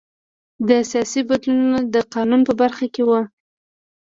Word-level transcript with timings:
دا 0.67 0.77
سیاسي 0.91 1.21
بدلونونه 1.29 1.79
د 1.93 1.95
قانون 2.13 2.41
په 2.47 2.53
برخه 2.61 2.85
کې 2.93 3.03
وو 3.07 3.21